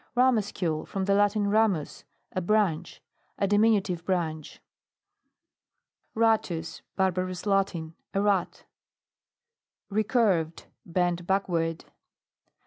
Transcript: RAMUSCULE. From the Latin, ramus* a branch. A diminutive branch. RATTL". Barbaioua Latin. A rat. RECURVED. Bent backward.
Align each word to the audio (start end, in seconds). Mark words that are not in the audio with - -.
RAMUSCULE. 0.15 0.87
From 0.87 1.05
the 1.05 1.13
Latin, 1.13 1.47
ramus* 1.47 2.05
a 2.31 2.41
branch. 2.41 3.03
A 3.37 3.45
diminutive 3.45 4.03
branch. 4.03 4.59
RATTL". 6.15 6.81
Barbaioua 6.97 7.45
Latin. 7.45 7.93
A 8.15 8.19
rat. 8.19 8.65
RECURVED. 9.91 10.65
Bent 10.87 11.27
backward. 11.27 11.85